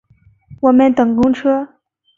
[0.61, 1.75] 我们等公车